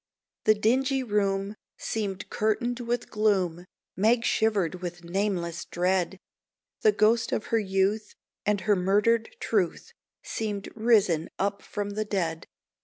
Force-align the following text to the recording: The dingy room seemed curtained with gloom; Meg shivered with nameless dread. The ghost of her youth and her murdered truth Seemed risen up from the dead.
The 0.45 0.55
dingy 0.55 1.03
room 1.03 1.53
seemed 1.77 2.31
curtained 2.31 2.79
with 2.79 3.11
gloom; 3.11 3.65
Meg 3.95 4.25
shivered 4.25 4.81
with 4.81 5.03
nameless 5.03 5.63
dread. 5.63 6.17
The 6.81 6.91
ghost 6.91 7.31
of 7.31 7.45
her 7.53 7.59
youth 7.59 8.15
and 8.43 8.61
her 8.61 8.75
murdered 8.75 9.35
truth 9.39 9.91
Seemed 10.23 10.69
risen 10.75 11.29
up 11.37 11.61
from 11.61 11.91
the 11.91 12.03
dead. 12.05 12.47